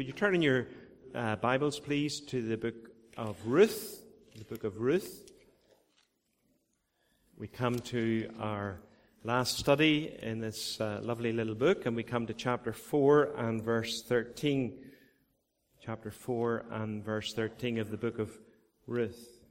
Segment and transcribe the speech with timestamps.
[0.00, 0.66] Would you turn in your
[1.14, 2.88] uh, Bibles, please, to the book
[3.18, 4.02] of Ruth?
[4.34, 5.30] The book of Ruth.
[7.36, 8.80] We come to our
[9.24, 13.62] last study in this uh, lovely little book, and we come to chapter 4 and
[13.62, 14.72] verse 13.
[15.84, 18.30] Chapter 4 and verse 13 of the book of
[18.86, 19.42] Ruth.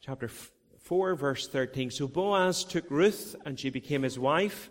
[0.00, 0.30] Chapter
[0.78, 1.90] 4, verse 13.
[1.90, 4.70] So Boaz took Ruth, and she became his wife.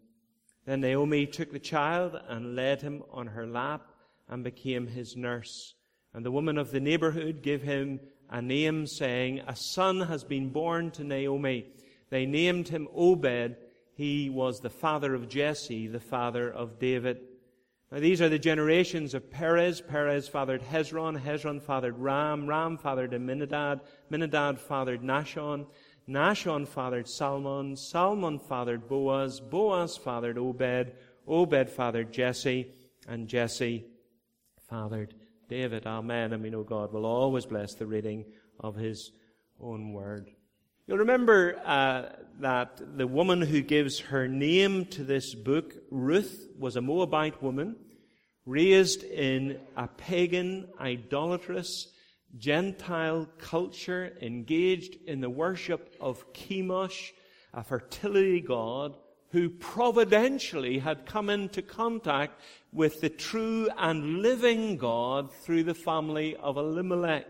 [0.65, 3.91] Then Naomi took the child and laid him on her lap
[4.29, 5.75] and became his nurse.
[6.13, 10.49] And the woman of the neighborhood gave him a name, saying, A son has been
[10.49, 11.65] born to Naomi.
[12.09, 13.57] They named him Obed.
[13.93, 17.21] He was the father of Jesse, the father of David.
[17.91, 19.81] Now, these are the generations of Perez.
[19.81, 21.21] Perez fathered Hezron.
[21.21, 22.47] Hezron fathered Ram.
[22.47, 23.81] Ram fathered Amminadab.
[24.09, 25.65] Amminadab fathered Nahshon.
[26.11, 27.75] Nahshon fathered Salmon.
[27.75, 29.39] Salmon fathered Boaz.
[29.39, 30.91] Boaz fathered Obed.
[31.27, 32.71] Obed fathered Jesse.
[33.07, 33.85] And Jesse
[34.69, 35.13] fathered
[35.47, 35.87] David.
[35.87, 36.33] Amen.
[36.33, 38.25] And we know God will always bless the reading
[38.59, 39.11] of his
[39.59, 40.29] own word.
[40.87, 42.09] You'll remember uh,
[42.39, 47.77] that the woman who gives her name to this book, Ruth, was a Moabite woman
[48.45, 51.90] raised in a pagan, idolatrous,
[52.37, 57.11] Gentile culture engaged in the worship of Chemosh,
[57.53, 58.95] a fertility god,
[59.31, 62.41] who providentially had come into contact
[62.73, 67.27] with the true and living God through the family of Elimelech.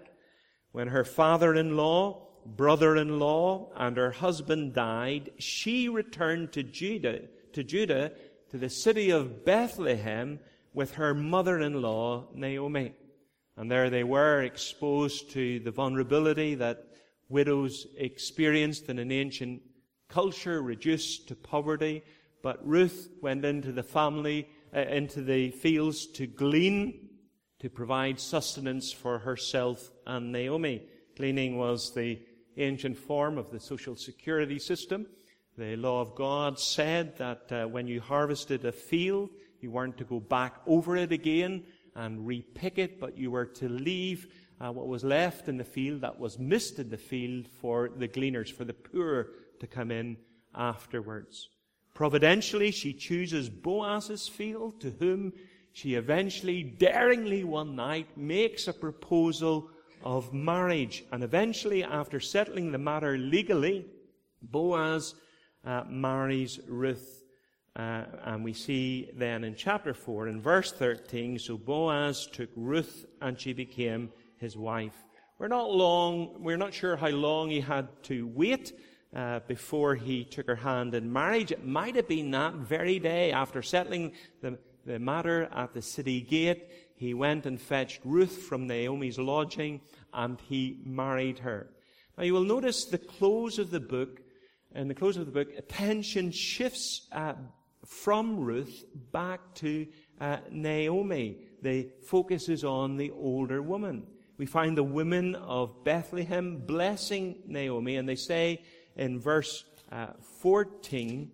[0.72, 7.22] When her father-in-law, brother-in-law, and her husband died, she returned to Judah,
[7.54, 8.14] to Judah,
[8.50, 10.40] to the city of Bethlehem
[10.74, 12.94] with her mother-in-law, Naomi.
[13.58, 16.86] And there they were exposed to the vulnerability that
[17.30, 19.62] widows experienced in an ancient
[20.08, 22.04] culture, reduced to poverty.
[22.42, 27.10] But Ruth went into the family, uh, into the fields to glean,
[27.60, 30.84] to provide sustenance for herself and Naomi.
[31.16, 32.20] Gleaning was the
[32.58, 35.06] ancient form of the social security system.
[35.58, 39.30] The law of God said that uh, when you harvested a field,
[39.60, 41.64] you weren't to go back over it again
[41.96, 44.28] and repick it, but you were to leave
[44.60, 48.08] uh, what was left in the field that was missed in the field for the
[48.08, 49.30] gleaners, for the poor
[49.60, 50.18] to come in
[50.56, 51.50] afterwards.
[51.94, 55.34] Providentially, she chooses Boaz's field, to whom
[55.74, 59.70] she eventually, daringly one night, makes a proposal
[60.04, 61.04] of marriage.
[61.12, 63.86] And eventually, after settling the matter legally,
[64.42, 65.16] Boaz
[65.66, 67.21] uh, marries Ruth
[67.76, 73.06] uh, and we see then in chapter 4, in verse 13, so Boaz took Ruth
[73.22, 74.96] and she became his wife.
[75.40, 78.74] We're not long, we're not sure how long he had to wait
[79.16, 81.52] uh, before he took her hand in marriage.
[81.52, 84.12] It might have been that very day after settling
[84.42, 86.68] the, the matter at the city gate.
[86.96, 89.82] He went and fetched Ruth from Naomi's lodging
[90.14, 91.70] and he married her.
[92.18, 94.22] Now you will notice the close of the book,
[94.76, 97.34] in the close of the book, attention shifts uh,
[97.86, 99.88] from Ruth back to
[100.20, 101.38] uh, Naomi.
[101.62, 104.08] The focus is on the older woman.
[104.38, 108.64] We find the women of Bethlehem blessing Naomi, and they say
[108.96, 110.08] in verse uh,
[110.40, 111.32] 14,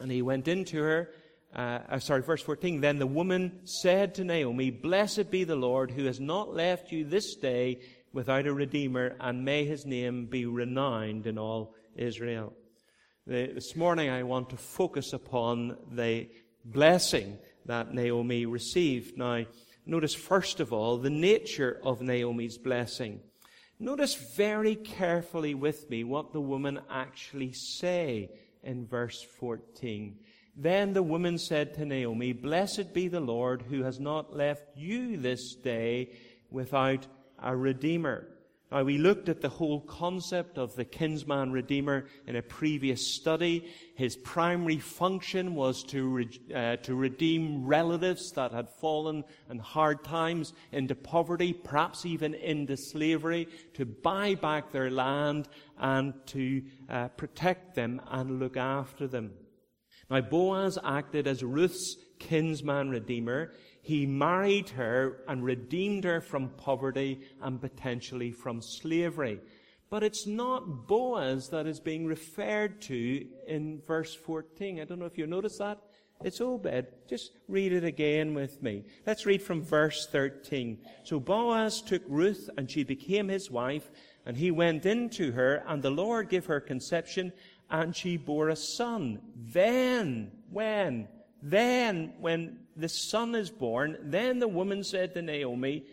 [0.00, 1.10] and he went into her,
[1.54, 5.90] uh, uh, sorry, verse 14, then the woman said to Naomi, Blessed be the Lord
[5.90, 7.80] who has not left you this day
[8.12, 12.52] without a redeemer, and may his name be renowned in all Israel.
[13.28, 16.28] This morning I want to focus upon the
[16.64, 19.18] blessing that Naomi received.
[19.18, 19.46] Now,
[19.84, 23.18] notice first of all the nature of Naomi's blessing.
[23.80, 28.30] Notice very carefully with me what the woman actually say
[28.62, 30.20] in verse 14.
[30.56, 35.16] Then the woman said to Naomi, Blessed be the Lord who has not left you
[35.16, 36.12] this day
[36.48, 37.08] without
[37.42, 38.28] a redeemer.
[38.72, 43.72] Now, we looked at the whole concept of the kinsman redeemer in a previous study.
[43.94, 50.02] His primary function was to, re- uh, to redeem relatives that had fallen in hard
[50.02, 55.48] times into poverty, perhaps even into slavery, to buy back their land
[55.78, 59.30] and to uh, protect them and look after them.
[60.10, 63.52] Now, Boaz acted as Ruth's kinsman redeemer.
[63.86, 69.38] He married her and redeemed her from poverty and potentially from slavery.
[69.90, 74.80] But it's not Boaz that is being referred to in verse 14.
[74.80, 75.78] I don't know if you notice that.
[76.24, 76.86] It's Obed.
[77.08, 78.82] Just read it again with me.
[79.06, 80.78] Let's read from verse 13.
[81.04, 83.88] So Boaz took Ruth and she became his wife
[84.24, 87.32] and he went into her and the Lord gave her conception
[87.70, 89.20] and she bore a son.
[89.36, 91.06] Then, when?
[91.48, 95.84] Then, when the son is born, then the woman said to Naomi,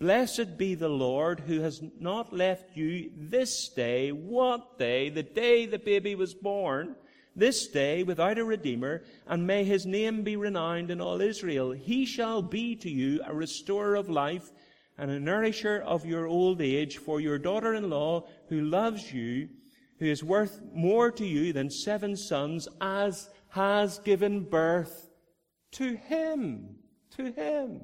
[0.00, 4.10] Blessed be the Lord who has not left you this day.
[4.10, 5.10] What day?
[5.10, 6.96] The day the baby was born
[7.36, 11.72] this day without a redeemer, and may his name be renowned in all Israel.
[11.72, 14.50] He shall be to you a restorer of life
[14.96, 19.50] and a nourisher of your old age, for your daughter in law, who loves you,
[19.98, 25.10] who is worth more to you than seven sons, as has given birth
[25.72, 26.76] to him.
[27.16, 27.82] To him.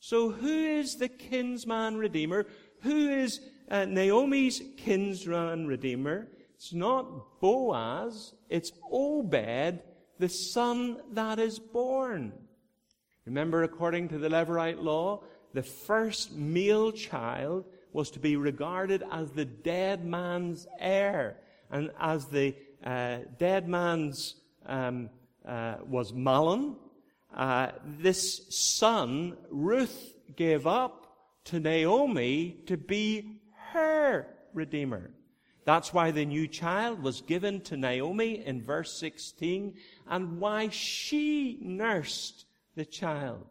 [0.00, 2.46] So who is the kinsman redeemer?
[2.80, 3.40] Who is
[3.70, 6.28] uh, Naomi's kinsman redeemer?
[6.54, 9.82] It's not Boaz, it's Obed,
[10.18, 12.32] the son that is born.
[13.26, 15.22] Remember, according to the Levirate law,
[15.52, 21.36] the first male child was to be regarded as the dead man's heir.
[21.70, 25.10] And as the uh, dead man's um,
[25.46, 26.76] uh, was Mahlon,
[27.34, 33.40] uh, this son, Ruth, gave up to Naomi to be
[33.72, 35.10] her redeemer.
[35.64, 39.74] That's why the new child was given to Naomi in verse 16
[40.08, 42.44] and why she nursed
[42.76, 43.44] the child.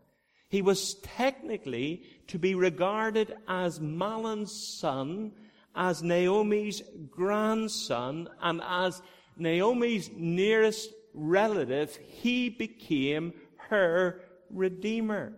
[0.49, 5.31] He was technically to be regarded as Mahlon's son,
[5.75, 9.01] as Naomi's grandson, and as
[9.35, 13.33] Naomi's nearest relative, he became
[13.69, 15.33] her redeemer.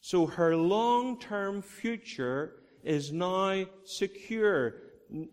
[0.00, 4.74] So her long-term future is now secure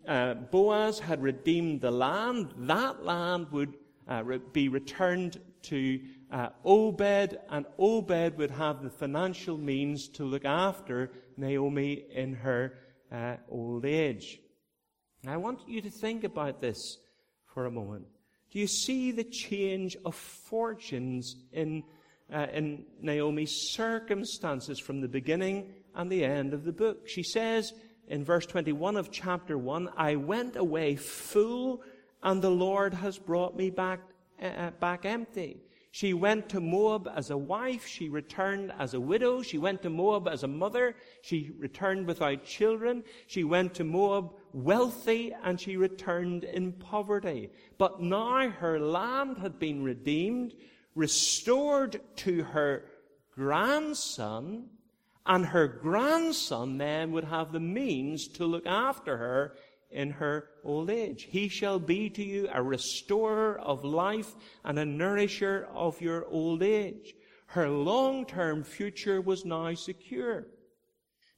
[0.06, 3.74] uh, Boaz had redeemed the land, that land would
[4.10, 6.00] uh, re- be returned to
[6.30, 12.74] uh, Obed, and Obed would have the financial means to look after Naomi in her
[13.12, 14.40] uh, old age.
[15.26, 16.98] I want you to think about this
[17.52, 18.06] for a moment.
[18.50, 21.84] Do you see the change of fortunes in,
[22.32, 27.06] uh, in Naomi's circumstances from the beginning and the end of the book?
[27.06, 27.72] She says,
[28.08, 31.82] in verse 21 of chapter 1, I went away full
[32.22, 34.00] and the Lord has brought me back,
[34.42, 35.62] uh, back empty.
[35.92, 37.84] She went to Moab as a wife.
[37.86, 39.42] She returned as a widow.
[39.42, 40.94] She went to Moab as a mother.
[41.22, 43.02] She returned without children.
[43.26, 47.50] She went to Moab wealthy and she returned in poverty.
[47.76, 50.54] But now her land had been redeemed,
[50.94, 52.84] restored to her
[53.34, 54.68] grandson,
[55.26, 59.56] and her grandson then would have the means to look after her
[59.90, 61.26] in her old age.
[61.30, 64.34] He shall be to you a restorer of life
[64.64, 67.14] and a nourisher of your old age.
[67.46, 70.46] Her long-term future was now secure.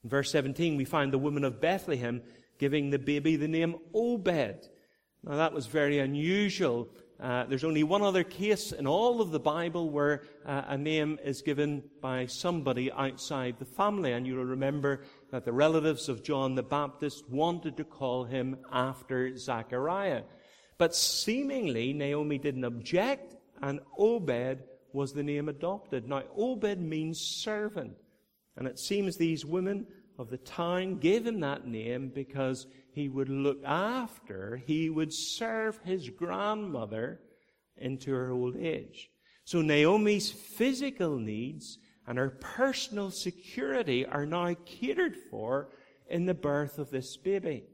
[0.05, 2.23] In verse 17, we find the woman of Bethlehem
[2.59, 4.69] giving the baby the name Obed.
[5.25, 6.91] Now that was very unusual
[7.23, 11.21] uh, there's only one other case in all of the Bible where uh, a name
[11.23, 14.11] is given by somebody outside the family.
[14.11, 19.37] And you'll remember that the relatives of John the Baptist wanted to call him after
[19.37, 20.23] Zachariah.
[20.77, 24.63] But seemingly Naomi didn't object, and Obed
[24.93, 26.07] was the name adopted.
[26.07, 27.95] Now, Obed means servant.
[28.57, 29.87] And it seems these women
[30.19, 35.81] of the town gave him that name because he would look after, he would serve
[35.83, 37.21] his grandmother
[37.79, 39.09] into her old age.
[39.45, 45.69] So Naomi's physical needs and her personal security are now catered for
[46.09, 47.65] in the birth of this baby.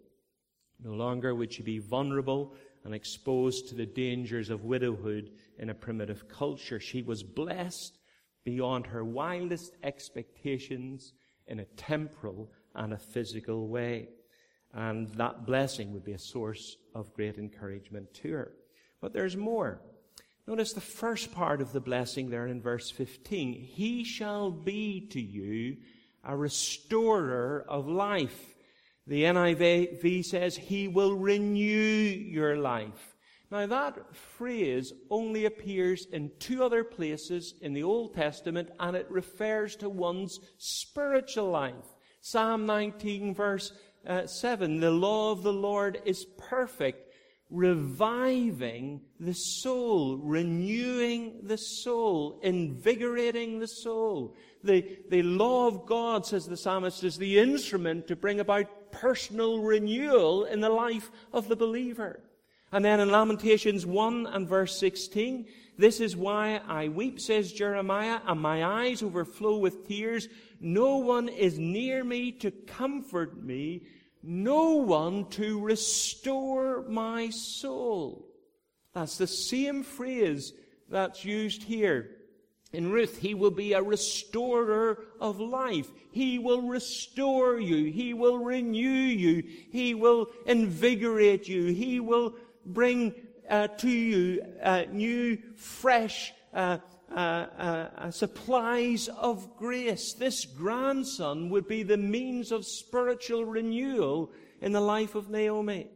[0.83, 2.55] No longer would she be vulnerable
[2.85, 6.79] and exposed to the dangers of widowhood in a primitive culture.
[6.79, 7.99] She was blessed
[8.45, 11.13] beyond her wildest expectations
[11.47, 14.09] in a temporal and a physical way
[14.75, 18.53] and that blessing would be a source of great encouragement to her.
[19.01, 19.81] But there's more.
[20.49, 23.53] Notice the first part of the blessing there in verse 15.
[23.53, 25.77] He shall be to you
[26.25, 28.55] a restorer of life.
[29.07, 33.15] The NIV says, He will renew your life.
[33.51, 39.11] Now that phrase only appears in two other places in the Old Testament and it
[39.11, 41.75] refers to one's spiritual life.
[42.23, 43.75] Psalm 19 verse
[44.07, 47.08] uh, 7, the law of the Lord is perfect,
[47.51, 54.37] reviving the soul, renewing the soul, invigorating the soul.
[54.63, 59.61] The, the law of God, says the psalmist, is the instrument to bring about personal
[59.61, 62.21] renewal in the life of the believer.
[62.71, 65.47] And then in Lamentations 1 and verse 16,
[65.79, 70.29] this is why I weep, says Jeremiah, and my eyes overflow with tears.
[70.61, 73.83] No one is near me to comfort me
[74.23, 78.27] no one to restore my soul.
[78.95, 80.53] That's the same phrase
[80.89, 82.11] that's used here.
[82.73, 85.91] In Ruth, he will be a restorer of life.
[86.11, 87.91] He will restore you.
[87.91, 89.43] He will renew you.
[89.71, 91.67] He will invigorate you.
[91.67, 92.35] He will
[92.67, 93.15] bring
[93.49, 96.79] uh, to you uh, new, fresh uh,
[97.15, 97.19] uh,
[97.59, 100.13] uh, uh, supplies of grace.
[100.13, 105.89] This grandson would be the means of spiritual renewal in the life of Naomi.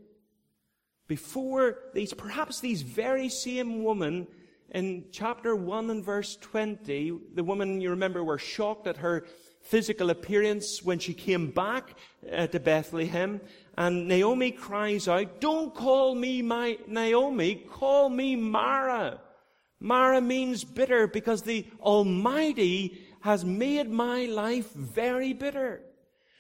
[1.09, 4.27] Before these, perhaps these very same women
[4.71, 9.27] in chapter 1 and verse 20, the woman, you remember, were shocked at her
[9.61, 11.97] physical appearance when she came back
[12.33, 13.41] uh, to Bethlehem.
[13.77, 19.21] And Naomi cries out, Don't call me my Naomi, call me Mara.
[19.83, 25.83] Mara means bitter because the Almighty has made my life very bitter.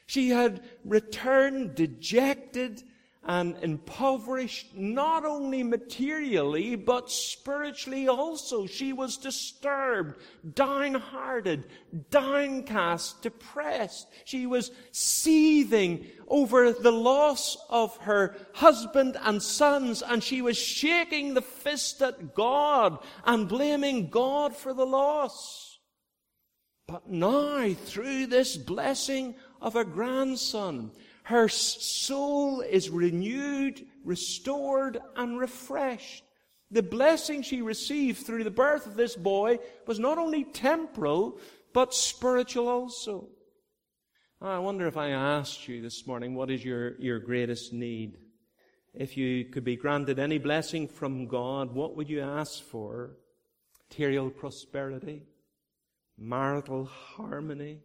[0.07, 2.85] She had returned dejected
[3.25, 8.67] and impoverished not only materially, but spiritually also.
[8.67, 10.17] She was disturbed,
[10.55, 11.65] downhearted,
[12.11, 14.09] downcast, depressed.
[14.25, 21.35] She was seething over the loss of her husband and sons, and she was shaking
[21.35, 25.79] the fist at God and blaming God for the loss.
[26.89, 30.91] But now, through this blessing of a grandson,
[31.25, 36.25] her soul is renewed, restored, and refreshed.
[36.71, 41.39] The blessing she received through the birth of this boy was not only temporal,
[41.73, 43.29] but spiritual also.
[44.41, 48.19] I wonder if I asked you this morning, what is your, your greatest need?
[48.95, 53.13] If you could be granted any blessing from God, what would you ask for?
[53.89, 55.23] Material prosperity,
[56.19, 57.81] marital harmony,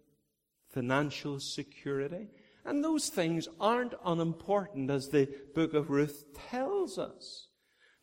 [0.72, 2.28] financial security?
[2.68, 7.48] And those things aren't unimportant as the book of Ruth tells us.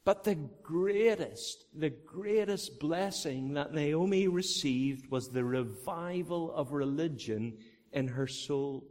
[0.07, 7.59] But the greatest, the greatest blessing that Naomi received was the revival of religion
[7.93, 8.91] in her soul.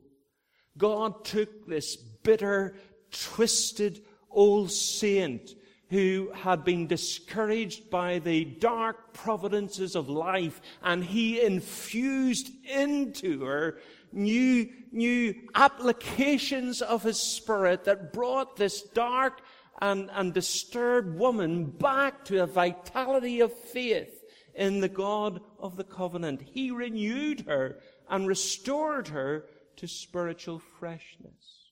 [0.78, 2.76] God took this bitter,
[3.12, 5.56] twisted old saint
[5.90, 13.78] who had been discouraged by the dark providences of life and he infused into her
[14.14, 19.42] new, new applications of his spirit that brought this dark
[19.82, 24.24] and, and disturbed woman back to a vitality of faith
[24.56, 26.42] in the God of the covenant.
[26.42, 27.80] He renewed her
[28.10, 29.46] and restored her
[29.78, 31.72] to spiritual freshness.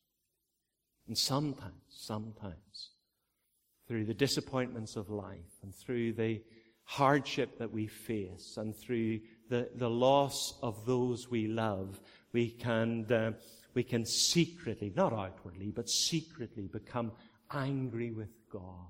[1.07, 2.91] And sometimes, sometimes,
[3.88, 6.41] through the disappointments of life and through the
[6.83, 9.19] hardship that we face and through
[9.50, 12.01] the, the loss of those we love,
[12.34, 13.32] we can, uh,
[13.74, 17.12] we can secretly, not outwardly, but secretly become
[17.52, 18.88] angry with God.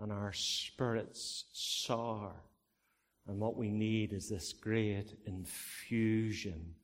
[0.00, 2.32] And our spirits soar.
[3.26, 6.74] And what we need is this great infusion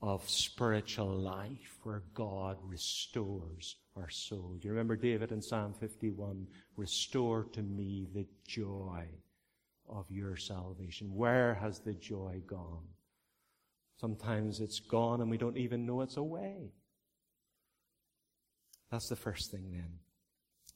[0.00, 4.56] of spiritual life where God restores our soul.
[4.60, 6.46] Do you remember David in Psalm 51?
[6.76, 9.06] Restore to me the joy
[9.88, 11.14] of your salvation.
[11.14, 12.86] Where has the joy gone?
[14.00, 16.72] Sometimes it's gone and we don't even know it's away.
[18.90, 19.98] That's the first thing then.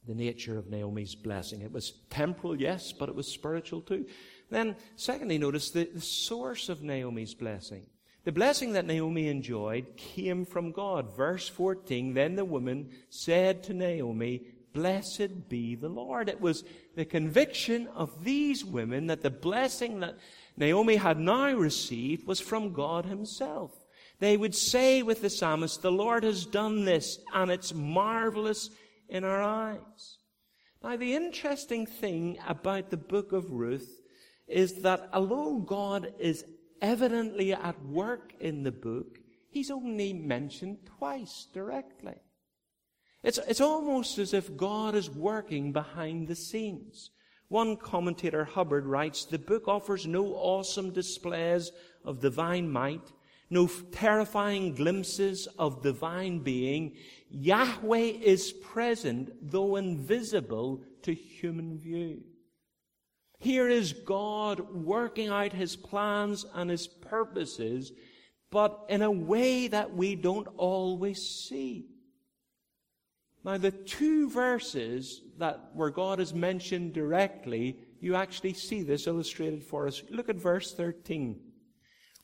[0.07, 1.63] The nature of Naomi's blessing.
[1.63, 4.07] It was temporal, yes, but it was spiritual too.
[4.51, 7.87] Then, secondly, notice the, the source of Naomi's blessing.
[8.25, 11.17] The blessing that Naomi enjoyed came from God.
[11.17, 16.29] Verse 14, then the woman said to Naomi, Blessed be the Lord.
[16.29, 16.65] It was
[16.95, 20.17] the conviction of these women that the blessing that
[20.57, 23.73] Naomi had now received was from God Himself.
[24.19, 28.71] They would say with the psalmist, The Lord has done this, and it's marvelous
[29.09, 30.19] in our eyes.
[30.83, 34.01] Now, the interesting thing about the book of Ruth
[34.47, 36.45] is that although God is
[36.81, 39.19] evidently at work in the book,
[39.49, 42.15] He's only mentioned twice directly.
[43.23, 47.11] It's, it's almost as if God is working behind the scenes.
[47.53, 51.71] One commentator, Hubbard, writes, the book offers no awesome displays
[52.03, 53.13] of divine might,
[53.51, 56.97] no terrifying glimpses of divine being.
[57.29, 62.23] Yahweh is present, though invisible to human view.
[63.39, 67.93] Here is God working out his plans and his purposes,
[68.51, 71.92] but in a way that we don't always see.
[73.45, 79.65] Now, the two verses that where God is mentioned directly, you actually see this illustrated
[79.65, 80.03] for us.
[80.11, 81.41] Look at verse 13.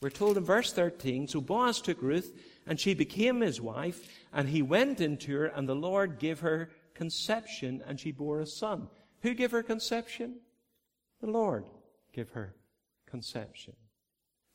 [0.00, 4.48] We're told in verse 13, so Boaz took Ruth, and she became his wife, and
[4.48, 8.88] he went into her, and the Lord gave her conception, and she bore a son.
[9.22, 10.36] Who gave her conception?
[11.20, 11.64] The Lord
[12.12, 12.54] gave her
[13.06, 13.74] conception.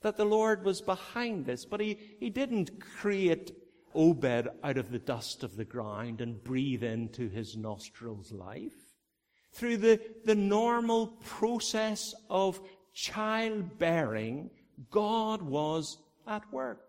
[0.02, 3.52] That the Lord was behind this, but he, he didn't create
[3.96, 8.74] Obed out of the dust of the ground and breathe into his nostrils life.
[9.54, 12.60] Through the, the normal process of
[12.94, 14.50] childbearing,
[14.90, 15.98] God was
[16.28, 16.82] at work.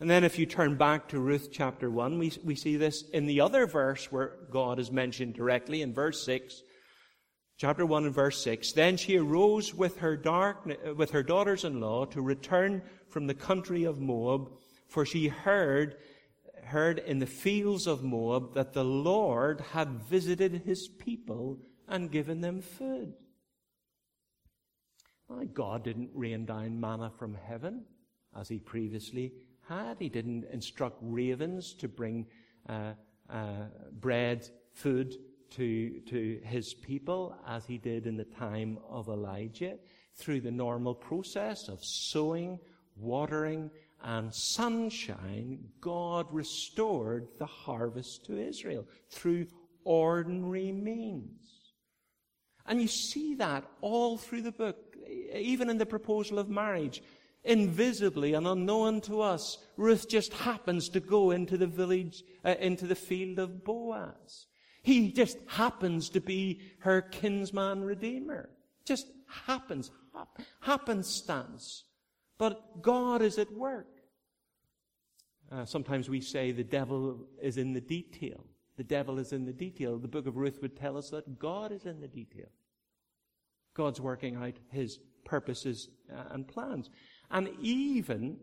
[0.00, 3.26] And then if you turn back to Ruth chapter 1, we, we see this in
[3.26, 6.62] the other verse where God is mentioned directly in verse 6.
[7.56, 8.72] Chapter 1 and verse 6.
[8.72, 14.00] Then she arose with her, dark, with her daughters-in-law to return from the country of
[14.00, 14.50] Moab
[14.92, 15.96] for she heard,
[16.64, 21.58] heard in the fields of Moab that the Lord had visited his people
[21.88, 23.14] and given them food.
[25.30, 27.86] My God didn't rain down manna from heaven
[28.38, 29.32] as he previously
[29.66, 29.96] had.
[29.98, 32.26] He didn't instruct ravens to bring
[32.68, 32.92] uh,
[33.30, 35.14] uh, bread, food
[35.52, 39.78] to, to his people as he did in the time of Elijah
[40.16, 42.58] through the normal process of sowing,
[42.94, 43.70] watering,
[44.02, 49.46] and sunshine, God restored the harvest to Israel through
[49.84, 51.72] ordinary means.
[52.66, 54.96] And you see that all through the book,
[55.34, 57.02] even in the proposal of marriage.
[57.44, 62.86] Invisibly and unknown to us, Ruth just happens to go into the village, uh, into
[62.86, 64.46] the field of Boaz.
[64.84, 68.50] He just happens to be her kinsman redeemer.
[68.84, 69.08] Just
[69.46, 71.84] happens, hap- happenstance.
[72.42, 74.00] But God is at work.
[75.52, 78.44] Uh, sometimes we say the devil is in the detail.
[78.76, 79.96] The devil is in the detail.
[79.96, 82.48] The book of Ruth would tell us that God is in the detail.
[83.74, 86.90] God's working out his purposes uh, and plans.
[87.30, 88.38] And even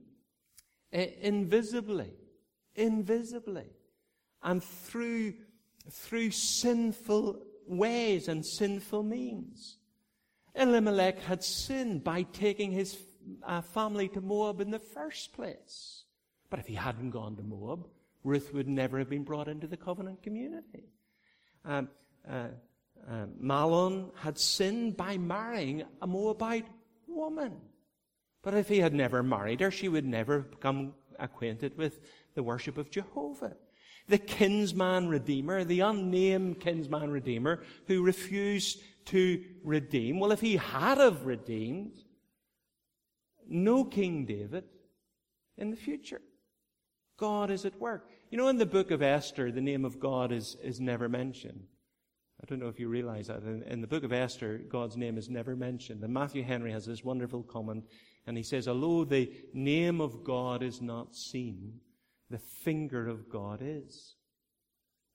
[0.93, 2.13] uh, invisibly,
[2.75, 3.67] invisibly,
[4.41, 5.33] and through,
[5.91, 9.75] through sinful ways and sinful means.
[10.55, 12.97] Elimelech had sinned by taking his
[13.45, 16.03] uh, family to Moab in the first place.
[16.49, 17.87] But if he hadn't gone to Moab,
[18.23, 20.89] Ruth would never have been brought into the covenant community.
[21.63, 21.89] Um,
[22.29, 22.47] uh,
[23.09, 26.67] uh, Mahlon had sinned by marrying a Moabite
[27.07, 27.53] woman.
[28.41, 31.99] But if he had never married her, she would never have become acquainted with
[32.35, 33.55] the worship of Jehovah.
[34.07, 40.19] The kinsman redeemer, the unnamed kinsman redeemer who refused to redeem.
[40.19, 41.93] Well, if he had have redeemed,
[43.49, 44.63] no King David
[45.57, 46.21] in the future.
[47.17, 48.09] God is at work.
[48.31, 51.65] You know, in the book of Esther, the name of God is, is never mentioned.
[52.41, 53.43] I don't know if you realize that.
[53.43, 56.03] In, in, the book of Esther, God's name is never mentioned.
[56.03, 57.83] And Matthew Henry has this wonderful comment,
[58.25, 61.81] and he says, although the name of God is not seen,
[62.29, 64.15] the finger of God is.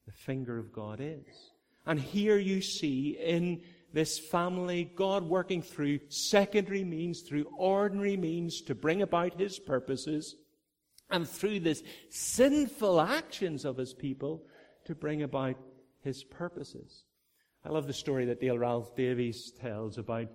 [0.06, 1.52] The finger of God is.
[1.86, 3.62] And here you see in
[3.94, 10.34] this family, God working through secondary means, through ordinary means to bring about His purposes,
[11.10, 11.80] and through the
[12.10, 14.42] sinful actions of His people
[14.86, 15.56] to bring about
[16.02, 17.04] His purposes.
[17.64, 20.26] I love the story that Dale Ralph Davis tells about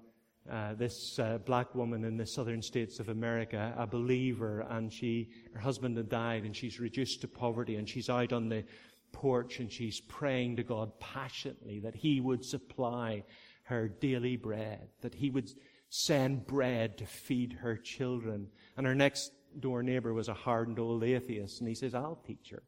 [0.50, 5.32] uh, this uh, black woman in the southern states of America, a believer, and she,
[5.54, 8.64] her husband had died, and she's reduced to poverty, and she's out on the
[9.12, 13.24] porch and she's praying to God passionately that He would supply
[13.70, 15.52] her daily bread, that he would
[15.90, 18.48] send bread to feed her children.
[18.76, 22.50] And her next door neighbor was a hardened old atheist, and he says, I'll teach
[22.50, 22.64] her.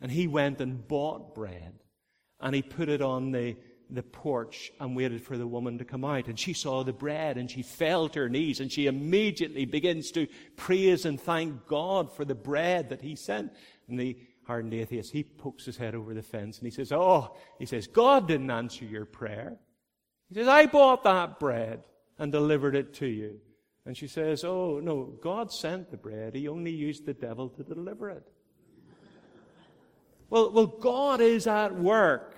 [0.00, 1.74] And he went and bought bread,
[2.40, 3.56] and he put it on the,
[3.90, 6.28] the porch and waited for the woman to come out.
[6.28, 10.12] And she saw the bread, and she fell to her knees, and she immediately begins
[10.12, 13.52] to praise and thank God for the bread that he sent.
[13.88, 14.16] And the
[14.46, 17.88] hardened atheist, he pokes his head over the fence, and he says, Oh, he says,
[17.88, 19.58] God didn't answer your prayer.
[20.30, 21.82] He says, I bought that bread
[22.18, 23.40] and delivered it to you.
[23.84, 26.36] And she says, Oh, no, God sent the bread.
[26.36, 28.30] He only used the devil to deliver it.
[30.30, 32.36] well, well, God is at work,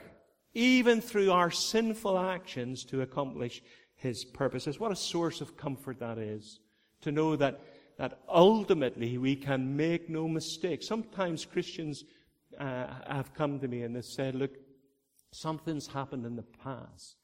[0.55, 3.63] even through our sinful actions, to accomplish
[3.97, 4.81] His purposes.
[4.81, 6.61] What a source of comfort that is,
[7.03, 7.61] to know that,
[7.99, 10.83] that ultimately we can make no mistake.
[10.83, 12.05] Sometimes Christians
[12.59, 14.53] uh, have come to me and they said, look,
[15.33, 17.17] something's happened in the past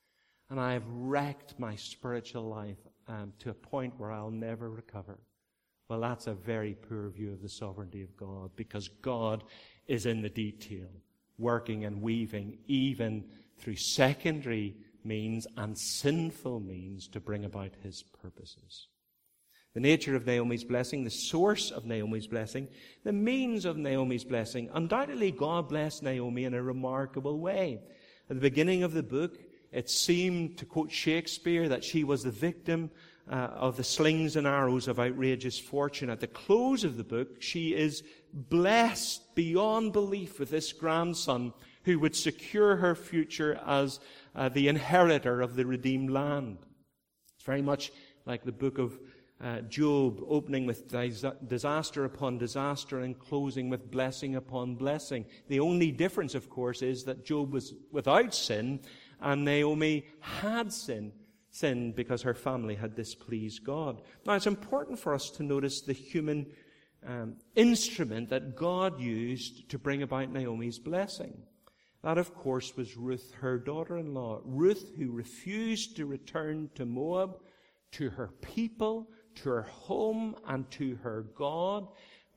[0.51, 5.19] and I have wrecked my spiritual life um, to a point where I'll never recover.
[5.89, 9.45] Well, that's a very poor view of the sovereignty of God because God
[9.87, 10.89] is in the detail,
[11.39, 13.25] working and weaving even
[13.59, 18.89] through secondary means and sinful means to bring about his purposes.
[19.75, 22.69] The nature of Naomi's blessing, the source of Naomi's blessing,
[23.05, 24.69] the means of Naomi's blessing.
[24.75, 27.81] Undoubtedly, God blessed Naomi in a remarkable way.
[28.29, 29.39] At the beginning of the book,
[29.73, 32.91] it seemed, to quote Shakespeare, that she was the victim
[33.31, 36.11] uh, of the slings and arrows of outrageous fortune.
[36.11, 38.03] At the close of the book, she is
[38.33, 41.53] blessed beyond belief with this grandson
[41.85, 44.01] who would secure her future as
[44.35, 46.59] uh, the inheritor of the redeemed land.
[47.37, 47.93] It's very much
[48.27, 48.99] like the book of
[49.41, 50.89] uh, Job, opening with
[51.49, 55.25] disaster upon disaster and closing with blessing upon blessing.
[55.47, 58.81] The only difference, of course, is that Job was without sin
[59.21, 61.13] and Naomi had sin,
[61.51, 64.03] sinned because her family had displeased God.
[64.25, 66.47] Now, it's important for us to notice the human
[67.07, 71.43] um, instrument that God used to bring about Naomi's blessing.
[72.03, 74.41] That, of course, was Ruth, her daughter in law.
[74.45, 77.41] Ruth, who refused to return to Moab,
[77.93, 81.89] to her people, to her home, and to her God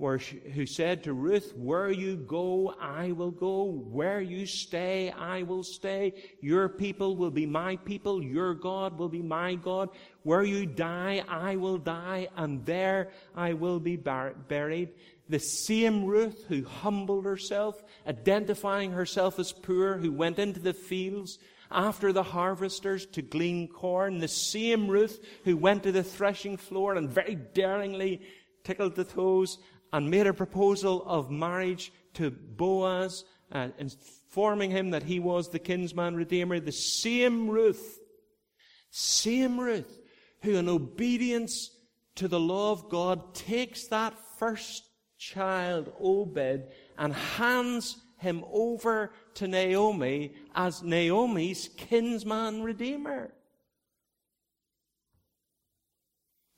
[0.01, 3.65] where she, who said to Ruth, Where you go, I will go.
[3.65, 6.15] Where you stay, I will stay.
[6.41, 8.23] Your people will be my people.
[8.23, 9.89] Your God will be my God.
[10.23, 14.89] Where you die, I will die, and there I will be bar- buried.
[15.29, 21.37] The same Ruth who humbled herself, identifying herself as poor, who went into the fields
[21.69, 24.17] after the harvesters to glean corn.
[24.17, 28.21] The same Ruth who went to the threshing floor and very daringly
[28.63, 29.57] tickled the toes
[29.93, 35.59] and made a proposal of marriage to Boaz, uh, informing him that he was the
[35.59, 36.59] kinsman redeemer.
[36.59, 37.99] The same Ruth,
[38.89, 39.99] same Ruth,
[40.41, 41.71] who in obedience
[42.15, 44.83] to the law of God takes that first
[45.17, 53.33] child, Obed, and hands him over to Naomi as Naomi's kinsman redeemer.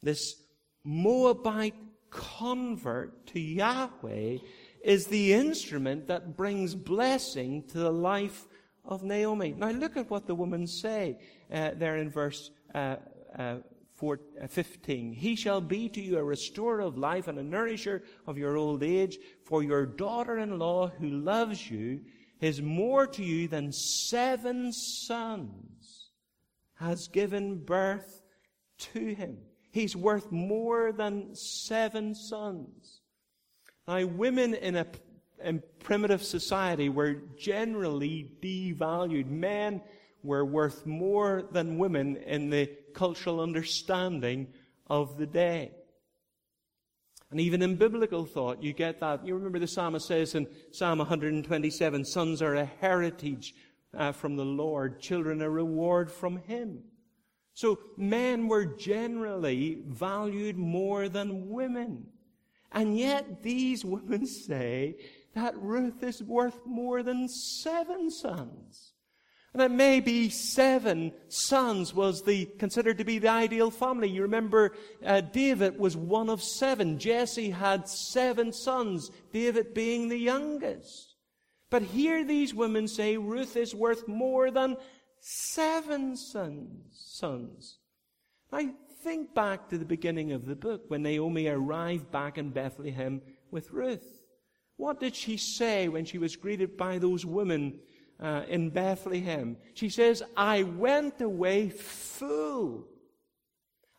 [0.02, 0.36] This
[0.84, 1.83] Moabite
[2.14, 4.38] convert to Yahweh
[4.84, 8.48] is the instrument that brings blessing to the life
[8.86, 9.56] of Naomi.
[9.58, 11.18] Now look at what the women say
[11.52, 12.98] uh, there in verse uh,
[13.38, 13.56] uh,
[13.96, 15.14] four, uh, 15.
[15.14, 18.84] He shall be to you a restorer of life and a nourisher of your old
[18.84, 22.02] age, for your daughter-in-law who loves you
[22.42, 26.10] is more to you than seven sons
[26.76, 28.22] has given birth
[28.78, 29.38] to him.
[29.74, 33.02] He's worth more than seven sons.
[33.88, 34.86] Now, women in a
[35.44, 39.28] in primitive society were generally devalued.
[39.28, 39.82] Men
[40.22, 44.48] were worth more than women in the cultural understanding
[44.88, 45.72] of the day.
[47.32, 49.26] And even in biblical thought, you get that.
[49.26, 53.56] You remember the psalmist says in Psalm 127, sons are a heritage
[53.98, 56.84] uh, from the Lord, children a reward from Him.
[57.54, 62.08] So men were generally valued more than women.
[62.72, 64.98] And yet these women say
[65.36, 68.94] that Ruth is worth more than seven sons.
[69.54, 74.10] And that maybe seven sons was the, considered to be the ideal family.
[74.10, 74.74] You remember,
[75.06, 76.98] uh, David was one of seven.
[76.98, 81.14] Jesse had seven sons, David being the youngest.
[81.70, 84.76] But here these women say Ruth is worth more than
[85.26, 86.84] seven sons.
[86.92, 87.78] sons.
[88.52, 88.70] Now,
[89.02, 93.72] think back to the beginning of the book when Naomi arrived back in Bethlehem with
[93.72, 94.22] Ruth.
[94.76, 97.80] What did she say when she was greeted by those women
[98.22, 99.56] uh, in Bethlehem?
[99.76, 102.88] She says, I went away full,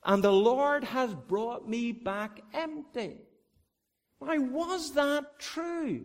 [0.05, 3.17] and the Lord has brought me back empty.
[4.19, 6.05] Why, was that true?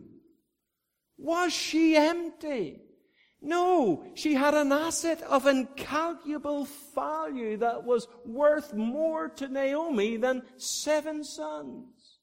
[1.18, 2.80] Was she empty?
[3.42, 10.42] No, she had an asset of incalculable value that was worth more to Naomi than
[10.58, 12.18] seven sons.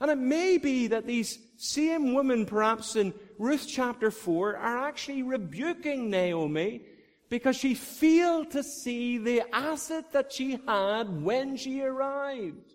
[0.00, 5.22] And it may be that these same women, perhaps in Ruth chapter 4, are actually
[5.22, 6.82] rebuking Naomi
[7.28, 12.72] because she failed to see the asset that she had when she arrived.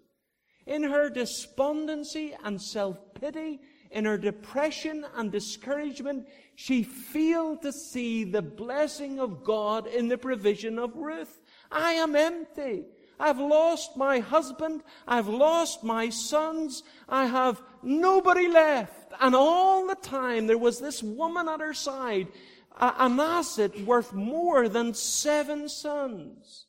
[0.68, 3.60] In her despondency and self-pity,
[3.92, 10.18] in her depression and discouragement, she failed to see the blessing of God in the
[10.18, 11.42] provision of Ruth.
[11.72, 12.86] I am empty.
[13.20, 14.84] I've lost my husband.
[15.08, 16.84] I've lost my sons.
[17.08, 19.14] I have nobody left.
[19.20, 22.28] And all the time there was this woman at her side,
[22.78, 26.66] an asset worth more than seven sons.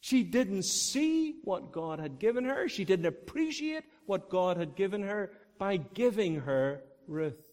[0.00, 2.68] She didn't see what God had given her.
[2.68, 7.47] She didn't appreciate what God had given her by giving her Ruth.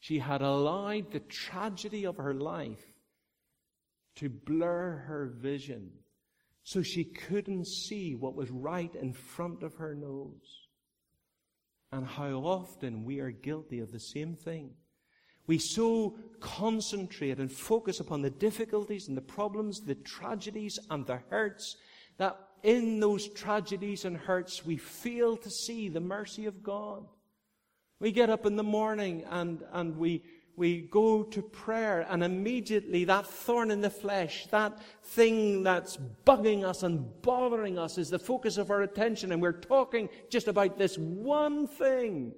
[0.00, 2.84] She had allowed the tragedy of her life
[4.16, 5.92] to blur her vision
[6.62, 10.66] so she couldn't see what was right in front of her nose.
[11.92, 14.70] And how often we are guilty of the same thing.
[15.46, 21.20] We so concentrate and focus upon the difficulties and the problems, the tragedies and the
[21.28, 21.76] hurts,
[22.18, 27.04] that in those tragedies and hurts we fail to see the mercy of God.
[28.00, 30.24] We get up in the morning and, and we,
[30.56, 36.64] we go to prayer and immediately that thorn in the flesh, that thing that's bugging
[36.64, 40.78] us and bothering us is the focus of our attention and we're talking just about
[40.78, 42.32] this one thing.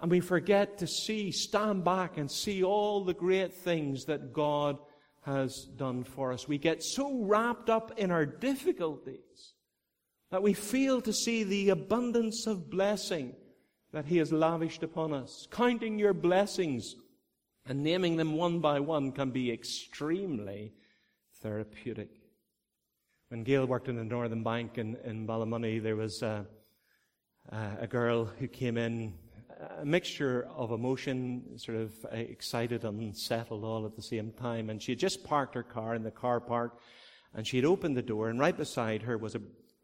[0.00, 4.78] And we forget to see, stand back and see all the great things that God
[5.22, 6.46] has done for us.
[6.46, 9.54] We get so wrapped up in our difficulties
[10.30, 13.34] that we fail to see the abundance of blessing
[13.92, 15.48] that He has lavished upon us.
[15.50, 16.96] Counting your blessings
[17.66, 20.72] and naming them one by one can be extremely
[21.42, 22.10] therapeutic.
[23.28, 26.46] When Gail worked in the Northern Bank in, in Ballymoney, there was a,
[27.50, 29.14] a girl who came in,
[29.80, 34.70] a mixture of emotion, sort of uh, excited and unsettled all at the same time.
[34.70, 36.78] And she had just parked her car in the car park,
[37.34, 39.40] and she had opened the door, and right beside her was a,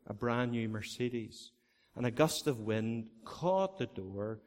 [0.06, 1.50] a brand new Mercedes
[1.96, 4.40] and a gust of wind caught the door,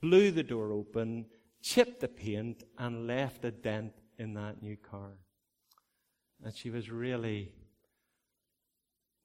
[0.00, 1.26] blew the door open,
[1.60, 5.18] chipped the paint, and left a dent in that new car.
[6.44, 7.52] And she was really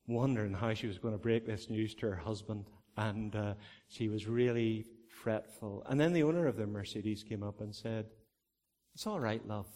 [0.08, 2.66] wondering how she was going to break this news to her husband.
[2.96, 3.54] And uh,
[3.90, 5.84] she was really fretful.
[5.88, 8.06] And then the owner of the Mercedes came up and said,
[8.96, 9.68] It's all right, love.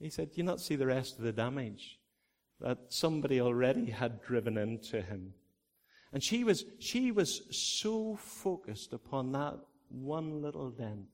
[0.00, 1.98] He said, Do you not see the rest of the damage
[2.60, 5.34] that somebody already had driven into him?
[6.12, 11.06] And she was, she was so focused upon that one little dent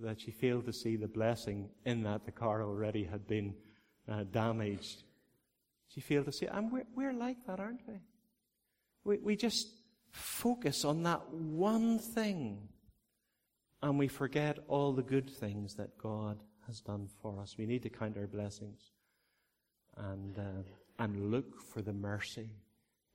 [0.00, 3.54] that she failed to see the blessing in that the car already had been
[4.10, 5.02] uh, damaged.
[5.88, 6.52] She failed to see it.
[6.54, 7.94] And we're, we're like that, aren't we?
[9.04, 9.18] we?
[9.18, 9.68] We just
[10.10, 12.68] focus on that one thing
[13.82, 17.56] and we forget all the good things that God has done for us.
[17.58, 18.92] We need to count our blessings
[19.96, 20.62] and, uh,
[20.98, 22.50] and look for the mercy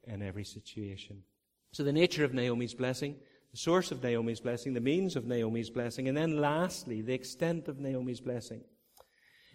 [0.08, 1.24] in every situation.
[1.72, 3.16] So the nature of Naomi's blessing,
[3.52, 7.68] the source of Naomi's blessing, the means of Naomi's blessing, and then lastly, the extent
[7.68, 8.62] of Naomi's blessing.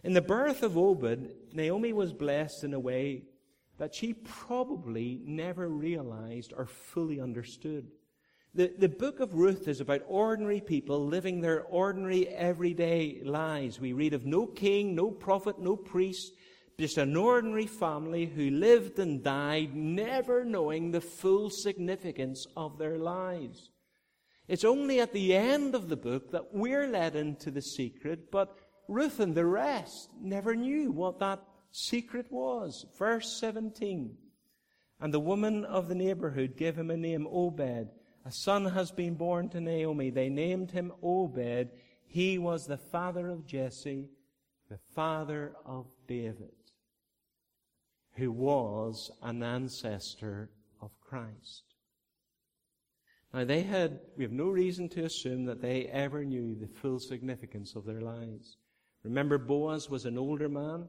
[0.03, 3.25] In the birth of Obed, Naomi was blessed in a way
[3.79, 7.91] that she probably never realized or fully understood.
[8.53, 13.79] The, the book of Ruth is about ordinary people living their ordinary everyday lives.
[13.79, 16.33] We read of no king, no prophet, no priest,
[16.81, 22.97] just an ordinary family who lived and died never knowing the full significance of their
[22.97, 23.69] lives.
[24.49, 28.57] It's only at the end of the book that we're led into the secret, but
[28.89, 32.87] Ruth and the rest never knew what that secret was.
[32.99, 34.17] Verse 17.
[35.01, 37.91] And the woman of the neighborhood gave him a name, Obed.
[38.25, 40.09] A son has been born to Naomi.
[40.09, 41.73] They named him Obed.
[42.07, 44.09] He was the father of Jesse,
[44.71, 46.53] the father of David
[48.21, 50.51] who was an ancestor
[50.83, 51.63] of Christ.
[53.33, 57.01] Now they had, we have no reason to assume that they ever knew the full
[57.01, 58.59] significance of their lives.
[59.05, 60.87] Remember Boaz was an older man.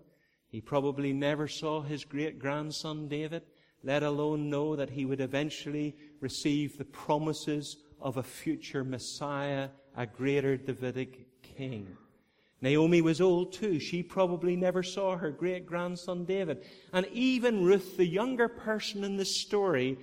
[0.50, 3.44] He probably never saw his great grandson David,
[3.82, 10.06] let alone know that he would eventually receive the promises of a future Messiah, a
[10.06, 11.96] greater Davidic king.
[12.62, 13.80] Naomi was old too.
[13.80, 16.63] She probably never saw her great grandson David.
[16.93, 19.97] And even Ruth, the younger person in the story,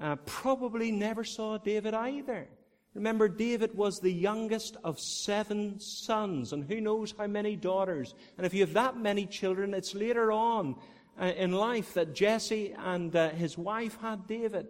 [0.00, 2.48] uh, probably never saw David either.
[2.94, 8.14] Remember, David was the youngest of seven sons, and who knows how many daughters.
[8.38, 10.76] And if you have that many children, it's later on
[11.20, 14.68] uh, in life that Jesse and uh, his wife had David.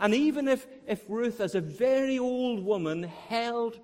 [0.00, 3.78] And even if, if Ruth, as a very old woman, held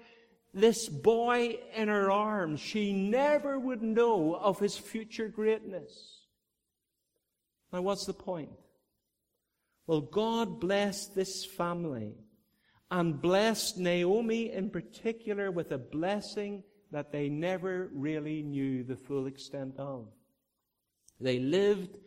[0.57, 6.23] this boy in her arms, she never would know of his future greatness.
[7.73, 8.49] Now, what's the point?
[9.87, 12.15] Well, God blessed this family
[12.91, 19.27] and blessed Naomi in particular with a blessing that they never really knew the full
[19.27, 20.07] extent of.
[21.21, 21.99] They lived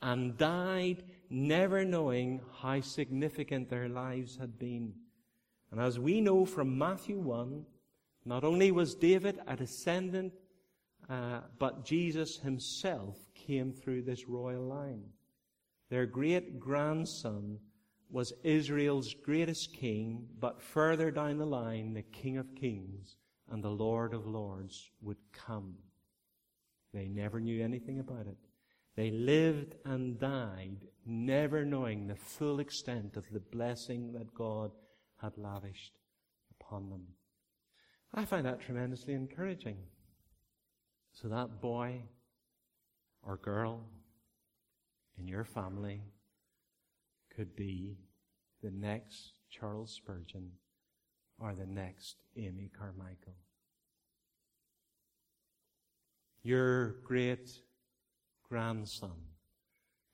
[0.00, 4.94] and died never knowing how significant their lives had been.
[5.70, 7.66] And as we know from Matthew 1,
[8.28, 10.34] not only was David a descendant,
[11.08, 15.02] uh, but Jesus himself came through this royal line.
[15.88, 17.58] Their great grandson
[18.10, 23.16] was Israel's greatest king, but further down the line, the King of Kings
[23.50, 25.74] and the Lord of Lords would come.
[26.92, 28.36] They never knew anything about it.
[28.94, 34.72] They lived and died never knowing the full extent of the blessing that God
[35.22, 35.94] had lavished
[36.60, 37.06] upon them.
[38.14, 39.76] I find that tremendously encouraging.
[41.12, 42.02] So that boy
[43.22, 43.84] or girl
[45.18, 46.02] in your family
[47.34, 47.98] could be
[48.62, 50.50] the next Charles Spurgeon
[51.38, 53.36] or the next Amy Carmichael.
[56.42, 57.50] Your great
[58.48, 59.16] grandson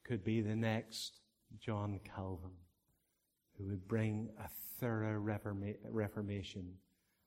[0.04, 1.20] could be the next
[1.59, 2.50] John Calvin,
[3.57, 4.48] who would bring a
[4.80, 6.74] thorough reforma- reformation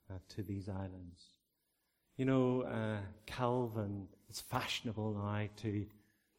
[0.09, 1.33] uh, to these islands.
[2.17, 5.85] You know, uh, Calvin, it's fashionable now to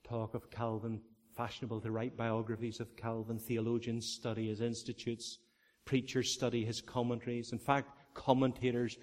[0.02, 1.00] talk of Calvin,
[1.36, 3.38] fashionable to write biographies of Calvin.
[3.38, 5.38] Theologians study his institutes,
[5.84, 7.52] preachers study his commentaries.
[7.52, 8.96] In fact, commentators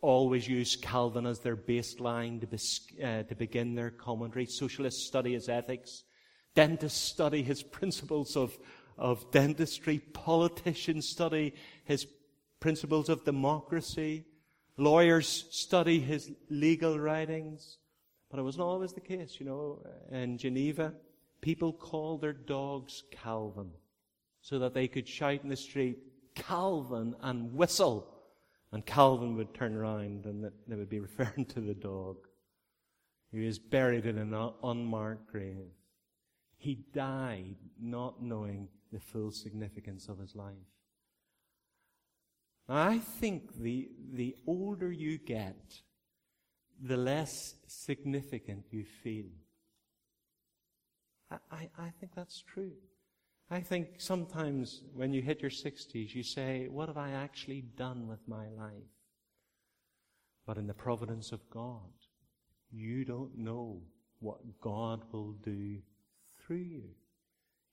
[0.00, 4.46] always use Calvin as their baseline to, uh, to begin their commentary.
[4.46, 6.04] Socialists study his ethics.
[6.54, 8.56] Dentists study his principles of,
[8.96, 9.98] of dentistry.
[9.98, 11.54] Politicians study
[11.84, 12.06] his
[12.60, 14.24] principles of democracy.
[14.76, 17.78] Lawyers study his legal writings.
[18.30, 19.82] But it wasn't always the case, you know.
[20.10, 20.94] In Geneva,
[21.40, 23.70] people called their dogs Calvin
[24.40, 25.98] so that they could shout in the street,
[26.34, 28.16] Calvin, and whistle
[28.72, 32.16] and Calvin would turn around and they would be referring to the dog.
[33.32, 35.72] He was buried in an unmarked grave.
[36.58, 40.54] He died not knowing the full significance of his life.
[42.68, 45.80] I think the, the older you get,
[46.82, 49.30] the less significant you feel.
[51.30, 52.72] I, I, I think that's true.
[53.50, 58.08] I think sometimes when you hit your 60s, you say, What have I actually done
[58.08, 58.72] with my life?
[60.46, 61.92] But in the providence of God,
[62.72, 63.80] you don't know
[64.18, 65.78] what God will do
[66.40, 66.84] through you.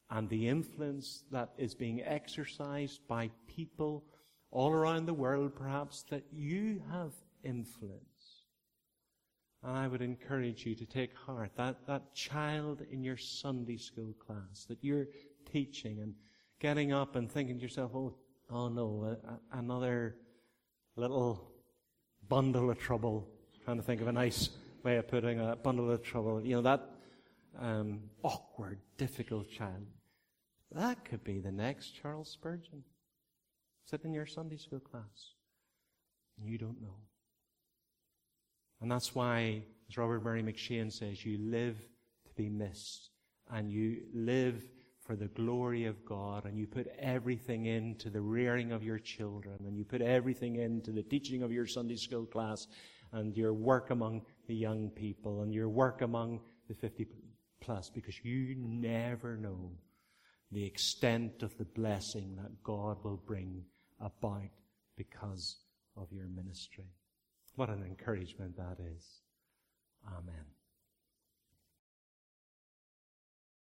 [0.10, 4.04] And the influence that is being exercised by people
[4.54, 7.12] all around the world, perhaps, that you have
[7.44, 8.46] influence.
[9.64, 14.14] And I would encourage you to take heart that, that child in your Sunday school
[14.26, 15.08] class that you're
[15.52, 16.14] teaching and
[16.60, 18.14] getting up and thinking to yourself, oh,
[18.52, 19.18] oh no,
[19.52, 20.18] another
[20.96, 21.52] little
[22.30, 23.28] bundle of trouble.
[23.66, 24.50] Trying to think of a nice
[24.84, 26.46] way of putting a bundle of trouble.
[26.46, 26.90] You know, that
[27.60, 29.88] um, awkward, difficult child.
[30.72, 32.84] That could be the next Charles Spurgeon.
[33.86, 35.34] Sit in your Sunday school class.
[36.40, 36.96] And you don't know.
[38.82, 41.78] And that's why, as Robert Murray M'Cheyne says, you live
[42.28, 43.12] to be missed.
[43.52, 44.64] And you live
[45.06, 49.58] for the glory of God and you put everything into the rearing of your children
[49.66, 52.68] and you put everything into the teaching of your Sunday school class
[53.12, 57.06] and your work among the young people and your work among the 50
[57.62, 59.72] plus because you never know
[60.52, 63.64] the extent of the blessing that God will bring
[64.00, 64.50] about
[64.98, 65.58] because
[65.98, 66.88] of your ministry.
[67.56, 69.22] What an encouragement that is.
[70.08, 70.46] Amen.